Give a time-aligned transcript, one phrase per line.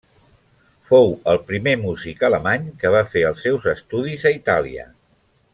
[0.91, 4.93] Fou el primer músic alemany que va fer els seus estudis a Itàlia.